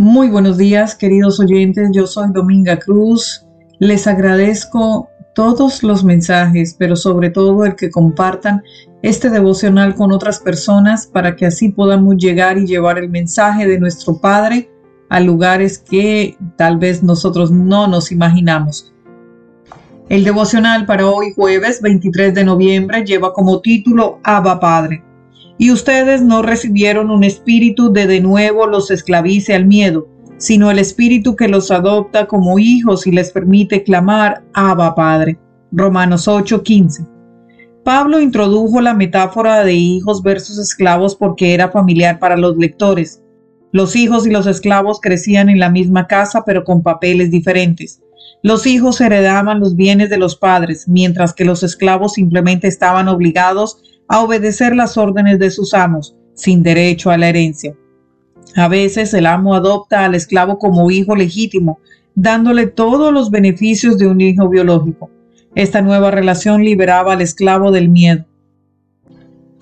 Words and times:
Muy 0.00 0.30
buenos 0.30 0.56
días, 0.56 0.94
queridos 0.94 1.40
oyentes. 1.40 1.90
Yo 1.92 2.06
soy 2.06 2.28
Dominga 2.32 2.78
Cruz. 2.78 3.46
Les 3.80 4.06
agradezco 4.06 5.10
todos 5.34 5.82
los 5.82 6.04
mensajes, 6.04 6.74
pero 6.78 6.96
sobre 6.96 7.28
todo 7.28 7.66
el 7.66 7.76
que 7.76 7.90
compartan 7.90 8.62
este 9.02 9.28
devocional 9.28 9.94
con 9.94 10.10
otras 10.10 10.40
personas 10.40 11.06
para 11.06 11.36
que 11.36 11.44
así 11.44 11.68
podamos 11.68 12.16
llegar 12.16 12.56
y 12.56 12.66
llevar 12.66 12.96
el 12.96 13.10
mensaje 13.10 13.66
de 13.68 13.78
nuestro 13.78 14.18
Padre 14.18 14.70
a 15.10 15.20
lugares 15.20 15.76
que 15.76 16.34
tal 16.56 16.78
vez 16.78 17.02
nosotros 17.02 17.50
no 17.50 17.86
nos 17.86 18.10
imaginamos. 18.10 18.94
El 20.08 20.24
devocional 20.24 20.86
para 20.86 21.06
hoy 21.08 21.34
jueves 21.36 21.82
23 21.82 22.32
de 22.32 22.44
noviembre 22.44 23.04
lleva 23.04 23.34
como 23.34 23.60
título 23.60 24.18
Abba 24.24 24.58
Padre. 24.60 25.09
Y 25.60 25.70
ustedes 25.70 26.22
no 26.22 26.40
recibieron 26.40 27.10
un 27.10 27.22
espíritu 27.22 27.92
de 27.92 28.06
de 28.06 28.22
nuevo 28.22 28.66
los 28.66 28.90
esclavice 28.90 29.54
al 29.54 29.66
miedo, 29.66 30.08
sino 30.38 30.70
el 30.70 30.78
espíritu 30.78 31.36
que 31.36 31.48
los 31.48 31.70
adopta 31.70 32.26
como 32.26 32.58
hijos 32.58 33.06
y 33.06 33.10
les 33.10 33.30
permite 33.30 33.82
clamar 33.82 34.42
Abba 34.54 34.94
Padre. 34.94 35.38
Romanos 35.70 36.26
8:15. 36.28 37.06
Pablo 37.84 38.20
introdujo 38.20 38.80
la 38.80 38.94
metáfora 38.94 39.62
de 39.62 39.74
hijos 39.74 40.22
versus 40.22 40.56
esclavos 40.56 41.14
porque 41.14 41.52
era 41.52 41.68
familiar 41.68 42.18
para 42.18 42.38
los 42.38 42.56
lectores. 42.56 43.22
Los 43.70 43.96
hijos 43.96 44.26
y 44.26 44.30
los 44.30 44.46
esclavos 44.46 44.98
crecían 44.98 45.50
en 45.50 45.58
la 45.58 45.68
misma 45.68 46.06
casa 46.06 46.42
pero 46.46 46.64
con 46.64 46.82
papeles 46.82 47.30
diferentes. 47.30 48.00
Los 48.42 48.66
hijos 48.66 48.98
heredaban 49.02 49.60
los 49.60 49.76
bienes 49.76 50.08
de 50.08 50.16
los 50.16 50.36
padres, 50.36 50.88
mientras 50.88 51.34
que 51.34 51.44
los 51.44 51.62
esclavos 51.62 52.14
simplemente 52.14 52.66
estaban 52.66 53.08
obligados 53.08 53.82
a 54.10 54.22
obedecer 54.22 54.74
las 54.74 54.98
órdenes 54.98 55.38
de 55.38 55.52
sus 55.52 55.72
amos, 55.72 56.16
sin 56.34 56.64
derecho 56.64 57.10
a 57.10 57.16
la 57.16 57.28
herencia. 57.28 57.76
A 58.56 58.66
veces 58.66 59.14
el 59.14 59.24
amo 59.24 59.54
adopta 59.54 60.04
al 60.04 60.16
esclavo 60.16 60.58
como 60.58 60.90
hijo 60.90 61.14
legítimo, 61.14 61.78
dándole 62.16 62.66
todos 62.66 63.12
los 63.12 63.30
beneficios 63.30 63.98
de 63.98 64.08
un 64.08 64.20
hijo 64.20 64.48
biológico. 64.48 65.10
Esta 65.54 65.80
nueva 65.80 66.10
relación 66.10 66.64
liberaba 66.64 67.12
al 67.12 67.20
esclavo 67.20 67.70
del 67.70 67.88
miedo. 67.88 68.24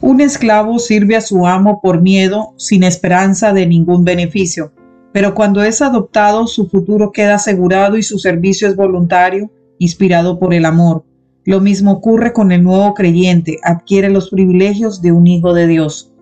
Un 0.00 0.22
esclavo 0.22 0.78
sirve 0.78 1.14
a 1.16 1.20
su 1.20 1.46
amo 1.46 1.82
por 1.82 2.00
miedo, 2.00 2.54
sin 2.56 2.84
esperanza 2.84 3.52
de 3.52 3.66
ningún 3.66 4.02
beneficio, 4.02 4.72
pero 5.12 5.34
cuando 5.34 5.62
es 5.62 5.82
adoptado 5.82 6.46
su 6.46 6.70
futuro 6.70 7.12
queda 7.12 7.34
asegurado 7.34 7.98
y 7.98 8.02
su 8.02 8.19
servicio 8.19 8.66
es 8.66 8.76
voluntario, 8.76 9.50
inspirado 9.78 10.38
por 10.38 10.54
el 10.54 10.64
amor. 10.64 11.04
Lo 11.48 11.62
mismo 11.62 11.92
ocurre 11.92 12.34
con 12.34 12.52
el 12.52 12.62
nuevo 12.62 12.92
creyente, 12.92 13.58
adquiere 13.62 14.10
los 14.10 14.28
privilegios 14.28 15.00
de 15.00 15.12
un 15.12 15.27
hijo 15.27 15.54
de 15.54 15.66
Dios. 15.66 16.12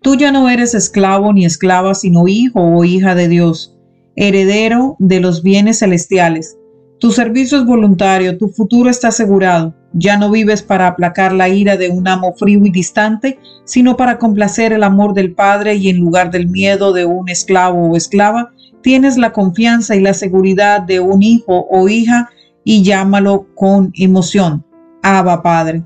Tú 0.00 0.14
ya 0.14 0.32
no 0.32 0.48
eres 0.48 0.72
esclavo 0.72 1.34
ni 1.34 1.44
esclava, 1.44 1.94
sino 1.94 2.26
hijo 2.26 2.62
o 2.62 2.82
hija 2.82 3.14
de 3.14 3.28
Dios, 3.28 3.76
heredero 4.16 4.96
de 5.00 5.20
los 5.20 5.42
bienes 5.42 5.80
celestiales. 5.80 6.56
Tu 6.98 7.12
servicio 7.12 7.58
es 7.58 7.66
voluntario, 7.66 8.38
tu 8.38 8.48
futuro 8.48 8.88
está 8.88 9.08
asegurado. 9.08 9.74
Ya 9.92 10.16
no 10.16 10.30
vives 10.30 10.62
para 10.62 10.86
aplacar 10.86 11.34
la 11.34 11.50
ira 11.50 11.76
de 11.76 11.90
un 11.90 12.08
amo 12.08 12.32
frío 12.32 12.64
y 12.64 12.70
distante, 12.70 13.38
sino 13.66 13.98
para 13.98 14.16
complacer 14.16 14.72
el 14.72 14.82
amor 14.82 15.12
del 15.12 15.34
Padre 15.34 15.74
y 15.74 15.90
en 15.90 15.98
lugar 15.98 16.30
del 16.30 16.48
miedo 16.48 16.94
de 16.94 17.04
un 17.04 17.28
esclavo 17.28 17.90
o 17.90 17.96
esclava, 17.96 18.50
tienes 18.80 19.18
la 19.18 19.34
confianza 19.34 19.94
y 19.94 20.00
la 20.00 20.14
seguridad 20.14 20.80
de 20.80 21.00
un 21.00 21.22
hijo 21.22 21.66
o 21.70 21.86
hija 21.90 22.30
y 22.64 22.82
llámalo 22.82 23.46
con 23.54 23.92
emoción. 23.94 24.64
Abba 25.02 25.42
Padre. 25.42 25.84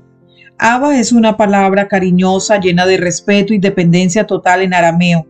Abba 0.57 0.99
es 0.99 1.11
una 1.11 1.35
palabra 1.37 1.87
cariñosa 1.87 2.59
llena 2.59 2.85
de 2.85 2.97
respeto 2.97 3.53
y 3.53 3.59
dependencia 3.59 4.25
total 4.25 4.61
en 4.61 4.73
arameo, 4.73 5.25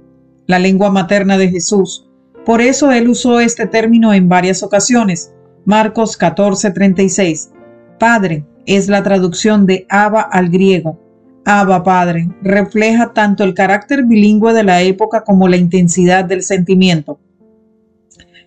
la 0.47 0.59
lengua 0.59 0.91
materna 0.91 1.37
de 1.37 1.49
Jesús. 1.49 2.07
Por 2.45 2.61
eso 2.61 2.91
él 2.91 3.09
usó 3.09 3.39
este 3.39 3.65
término 3.65 4.13
en 4.13 4.29
varias 4.29 4.61
ocasiones. 4.61 5.33
Marcos 5.65 6.17
14:36. 6.17 7.51
Padre 7.99 8.45
es 8.67 8.87
la 8.87 9.01
traducción 9.01 9.65
de 9.65 9.87
Abba 9.89 10.21
al 10.21 10.49
griego. 10.49 10.99
Abba 11.43 11.83
Padre 11.83 12.29
refleja 12.41 13.13
tanto 13.13 13.43
el 13.43 13.53
carácter 13.53 14.03
bilingüe 14.03 14.53
de 14.53 14.63
la 14.63 14.81
época 14.81 15.23
como 15.23 15.47
la 15.47 15.57
intensidad 15.57 16.25
del 16.25 16.43
sentimiento. 16.43 17.19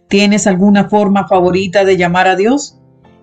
¿Tienes 0.09 0.47
alguna 0.47 0.89
forma 0.89 1.29
favorita 1.29 1.85
de 1.85 1.97
llamar 1.97 2.29
a 2.29 2.37
Dios? 2.37 2.78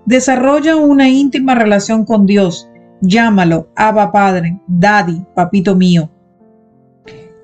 Desarrolla 0.06 0.76
una 0.76 1.10
íntima 1.10 1.56
relación 1.56 2.06
con 2.06 2.26
Dios 2.26 2.70
Llámalo, 3.02 3.68
Abba 3.76 4.12
Padre, 4.12 4.60
Daddy, 4.68 5.26
Papito 5.36 5.76
mío. 5.76 6.10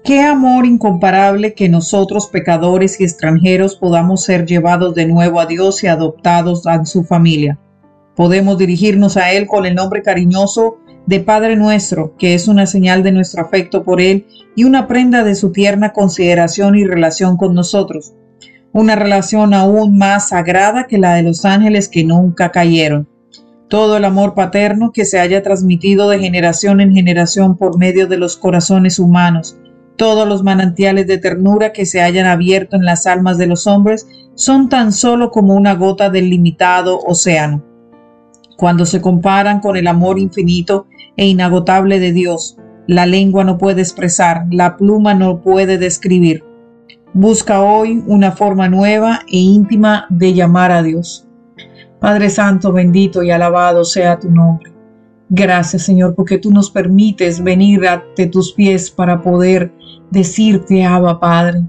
Qué 0.03 0.21
amor 0.21 0.65
incomparable 0.65 1.53
que 1.53 1.69
nosotros 1.69 2.27
pecadores 2.27 2.99
y 2.99 3.03
extranjeros 3.03 3.75
podamos 3.75 4.23
ser 4.23 4.45
llevados 4.45 4.95
de 4.95 5.05
nuevo 5.05 5.39
a 5.39 5.45
Dios 5.45 5.83
y 5.83 5.87
adoptados 5.87 6.65
en 6.65 6.85
su 6.85 7.03
familia. 7.03 7.59
Podemos 8.15 8.57
dirigirnos 8.57 9.17
a 9.17 9.31
Él 9.33 9.45
con 9.45 9.65
el 9.65 9.75
nombre 9.75 10.01
cariñoso 10.01 10.77
de 11.05 11.19
Padre 11.19 11.55
nuestro, 11.55 12.15
que 12.17 12.33
es 12.33 12.47
una 12.47 12.65
señal 12.65 13.03
de 13.03 13.11
nuestro 13.11 13.43
afecto 13.43 13.83
por 13.83 14.01
Él 14.01 14.25
y 14.55 14.63
una 14.63 14.87
prenda 14.87 15.23
de 15.23 15.35
su 15.35 15.51
tierna 15.51 15.93
consideración 15.93 16.75
y 16.75 16.85
relación 16.85 17.37
con 17.37 17.53
nosotros. 17.53 18.13
Una 18.73 18.95
relación 18.95 19.53
aún 19.53 19.97
más 19.97 20.29
sagrada 20.29 20.87
que 20.87 20.97
la 20.97 21.15
de 21.15 21.23
los 21.23 21.45
ángeles 21.45 21.89
que 21.89 22.03
nunca 22.03 22.51
cayeron 22.51 23.07
todo 23.71 23.95
el 23.95 24.03
amor 24.03 24.33
paterno 24.33 24.91
que 24.91 25.05
se 25.05 25.17
haya 25.17 25.41
transmitido 25.43 26.09
de 26.09 26.19
generación 26.19 26.81
en 26.81 26.93
generación 26.93 27.55
por 27.55 27.77
medio 27.77 28.05
de 28.05 28.17
los 28.17 28.35
corazones 28.35 28.99
humanos, 28.99 29.57
todos 29.95 30.27
los 30.27 30.43
manantiales 30.43 31.07
de 31.07 31.17
ternura 31.17 31.71
que 31.71 31.85
se 31.85 32.01
hayan 32.01 32.25
abierto 32.25 32.75
en 32.75 32.83
las 32.83 33.07
almas 33.07 33.37
de 33.37 33.47
los 33.47 33.67
hombres 33.67 34.05
son 34.35 34.67
tan 34.67 34.91
solo 34.91 35.31
como 35.31 35.55
una 35.55 35.73
gota 35.73 36.09
del 36.09 36.29
limitado 36.29 36.99
océano. 36.99 37.63
Cuando 38.57 38.85
se 38.85 38.99
comparan 38.99 39.61
con 39.61 39.77
el 39.77 39.87
amor 39.87 40.19
infinito 40.19 40.87
e 41.15 41.25
inagotable 41.25 42.01
de 42.01 42.11
Dios, 42.11 42.57
la 42.87 43.05
lengua 43.05 43.45
no 43.45 43.57
puede 43.57 43.79
expresar, 43.79 44.47
la 44.51 44.75
pluma 44.75 45.13
no 45.13 45.39
puede 45.39 45.77
describir. 45.77 46.43
Busca 47.13 47.61
hoy 47.61 48.01
una 48.07 48.31
forma 48.31 48.69
nueva 48.69 49.19
e 49.27 49.37
íntima 49.37 50.05
de 50.09 50.33
llamar 50.33 50.71
a 50.71 50.81
Dios. 50.81 51.27
Padre 51.99 52.29
Santo, 52.29 52.71
bendito 52.71 53.21
y 53.21 53.31
alabado 53.31 53.83
sea 53.83 54.17
tu 54.17 54.29
nombre. 54.29 54.71
Gracias 55.27 55.83
Señor, 55.83 56.15
porque 56.15 56.37
tú 56.37 56.51
nos 56.51 56.71
permites 56.71 57.43
venir 57.43 57.85
ante 57.85 58.27
tus 58.27 58.53
pies 58.53 58.89
para 58.89 59.21
poder 59.21 59.73
decirte, 60.09 60.85
Abba 60.85 61.19
Padre. 61.19 61.63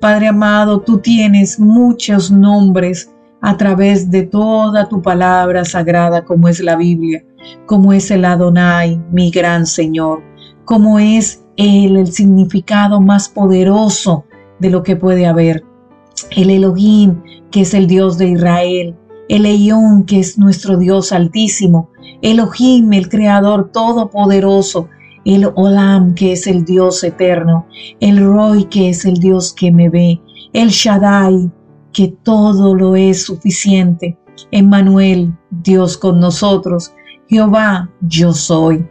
Padre 0.00 0.28
amado, 0.28 0.80
tú 0.80 0.98
tienes 0.98 1.58
muchos 1.58 2.30
nombres 2.30 3.10
a 3.40 3.56
través 3.56 4.08
de 4.08 4.22
toda 4.22 4.88
tu 4.88 5.02
palabra 5.02 5.64
sagrada 5.64 6.24
como 6.24 6.46
es 6.46 6.60
la 6.60 6.76
Biblia, 6.76 7.24
como 7.66 7.92
es 7.92 8.12
el 8.12 8.24
Adonai, 8.24 9.02
mi 9.10 9.32
gran 9.32 9.66
Señor, 9.66 10.22
como 10.64 11.00
es 11.00 11.44
Él 11.56 11.96
el 11.96 12.12
significado 12.12 13.00
más 13.00 13.28
poderoso 13.28 14.25
de 14.58 14.70
lo 14.70 14.82
que 14.82 14.96
puede 14.96 15.26
haber. 15.26 15.64
El 16.30 16.50
Elohim, 16.50 17.22
que 17.50 17.62
es 17.62 17.74
el 17.74 17.86
Dios 17.86 18.18
de 18.18 18.28
Israel, 18.28 18.96
el 19.28 19.42
León, 19.42 20.04
que 20.04 20.20
es 20.20 20.38
nuestro 20.38 20.76
Dios 20.76 21.12
altísimo, 21.12 21.90
Elohim, 22.22 22.92
el 22.92 23.08
Creador 23.08 23.70
todopoderoso, 23.72 24.88
el 25.24 25.50
Olam, 25.56 26.14
que 26.14 26.32
es 26.32 26.46
el 26.46 26.64
Dios 26.64 27.02
eterno, 27.02 27.66
el 28.00 28.24
Roy, 28.24 28.64
que 28.64 28.90
es 28.90 29.04
el 29.04 29.14
Dios 29.14 29.52
que 29.52 29.72
me 29.72 29.88
ve, 29.88 30.20
el 30.52 30.68
Shaddai, 30.68 31.50
que 31.92 32.08
todo 32.22 32.74
lo 32.74 32.94
es 32.94 33.24
suficiente, 33.24 34.16
Emmanuel, 34.50 35.34
Dios 35.50 35.98
con 35.98 36.20
nosotros, 36.20 36.92
Jehová, 37.28 37.90
yo 38.02 38.32
soy, 38.32 38.86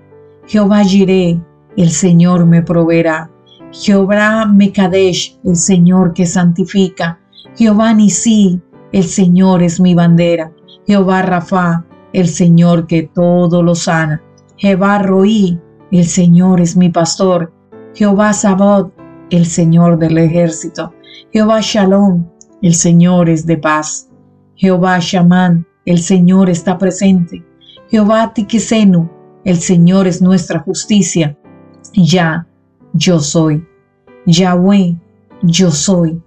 Jehová 0.48 0.84
Jireh, 0.84 1.40
el 1.78 1.90
Señor 1.90 2.46
me 2.46 2.62
proveerá, 2.62 3.32
Jehová 3.78 4.46
Mekadesh, 4.46 5.38
el 5.44 5.58
Señor 5.58 6.14
que 6.14 6.26
santifica, 6.26 7.20
Jehová 7.58 7.94
Nisi, 7.94 8.62
el 8.94 9.04
Señor 9.04 9.62
es 9.62 9.82
mi 9.82 9.94
bandera. 9.94 10.50
Jehová 10.88 11.24
Rafa, 11.24 11.86
el 12.14 12.30
Señor 12.30 12.88
que 12.88 13.04
todo 13.14 13.62
lo 13.62 13.76
sana. 13.76 14.24
Jehová 14.56 15.00
Roí, 15.00 15.60
el 15.92 16.06
Señor 16.06 16.62
es 16.62 16.78
mi 16.78 16.90
pastor. 16.90 17.52
Jehová 17.94 18.32
Sabot, 18.32 18.94
el 19.30 19.46
Señor 19.46 20.00
del 20.00 20.20
ejército. 20.20 20.94
Jehová 21.34 21.60
Shalom, 21.62 22.26
el 22.62 22.76
Señor 22.76 23.30
es 23.30 23.46
de 23.46 23.58
paz. 23.58 24.10
Jehová 24.56 25.00
Shaman, 25.02 25.68
el 25.86 26.00
Señor 26.00 26.50
está 26.50 26.78
presente. 26.78 27.46
Jehová 27.90 28.32
Tiquesenu, 28.34 29.10
el 29.44 29.58
Señor 29.58 30.08
es 30.08 30.22
nuestra 30.22 30.60
justicia. 30.60 31.38
Ya, 31.94 32.48
yo 32.96 33.20
soy. 33.20 33.68
Yahweh, 34.26 34.96
yo 35.44 35.70
soy. 35.70 36.22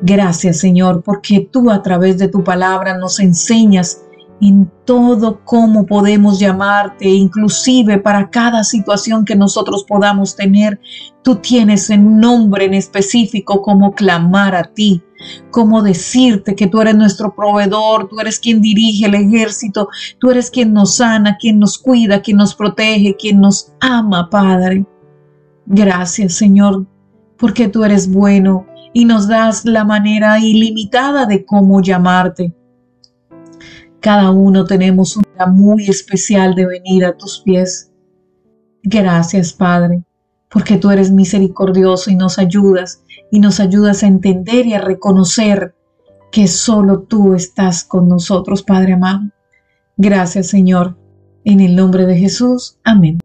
Gracias 0.00 0.58
Señor, 0.58 1.02
porque 1.02 1.48
tú 1.50 1.70
a 1.70 1.82
través 1.82 2.18
de 2.18 2.28
tu 2.28 2.42
palabra 2.42 2.96
nos 2.96 3.20
enseñas 3.20 4.02
en 4.40 4.68
todo 4.84 5.40
cómo 5.44 5.86
podemos 5.86 6.40
llamarte, 6.40 7.08
inclusive 7.08 7.98
para 7.98 8.28
cada 8.30 8.64
situación 8.64 9.24
que 9.24 9.36
nosotros 9.36 9.84
podamos 9.84 10.34
tener. 10.34 10.80
Tú 11.22 11.36
tienes 11.36 11.90
un 11.90 12.18
nombre 12.18 12.64
en 12.64 12.74
específico 12.74 13.62
como 13.62 13.94
clamar 13.94 14.56
a 14.56 14.64
ti, 14.64 15.02
como 15.52 15.82
decirte 15.82 16.56
que 16.56 16.66
tú 16.66 16.80
eres 16.80 16.96
nuestro 16.96 17.34
proveedor, 17.34 18.08
tú 18.08 18.18
eres 18.18 18.40
quien 18.40 18.60
dirige 18.60 19.06
el 19.06 19.14
ejército, 19.14 19.88
tú 20.18 20.30
eres 20.30 20.50
quien 20.50 20.72
nos 20.72 20.96
sana, 20.96 21.36
quien 21.40 21.60
nos 21.60 21.78
cuida, 21.78 22.22
quien 22.22 22.38
nos 22.38 22.54
protege, 22.56 23.16
quien 23.16 23.40
nos 23.40 23.72
ama, 23.80 24.28
Padre. 24.28 24.84
Gracias, 25.74 26.34
Señor, 26.34 26.84
porque 27.38 27.66
tú 27.66 27.82
eres 27.82 28.12
bueno 28.12 28.66
y 28.92 29.06
nos 29.06 29.26
das 29.26 29.64
la 29.64 29.84
manera 29.84 30.38
ilimitada 30.38 31.24
de 31.24 31.46
cómo 31.46 31.80
llamarte. 31.80 32.54
Cada 33.98 34.30
uno 34.32 34.66
tenemos 34.66 35.16
una 35.16 35.46
muy 35.46 35.88
especial 35.88 36.54
de 36.54 36.66
venir 36.66 37.06
a 37.06 37.16
tus 37.16 37.40
pies. 37.40 37.90
Gracias, 38.82 39.54
Padre, 39.54 40.04
porque 40.50 40.76
tú 40.76 40.90
eres 40.90 41.10
misericordioso 41.10 42.10
y 42.10 42.16
nos 42.16 42.38
ayudas, 42.38 43.02
y 43.30 43.40
nos 43.40 43.58
ayudas 43.58 44.02
a 44.02 44.08
entender 44.08 44.66
y 44.66 44.74
a 44.74 44.80
reconocer 44.82 45.74
que 46.30 46.48
solo 46.48 47.00
tú 47.00 47.32
estás 47.32 47.82
con 47.82 48.08
nosotros, 48.08 48.62
Padre 48.62 48.92
amado. 48.92 49.22
Gracias, 49.96 50.48
Señor. 50.48 50.98
En 51.44 51.60
el 51.60 51.74
nombre 51.76 52.04
de 52.04 52.18
Jesús. 52.18 52.76
Amén. 52.84 53.20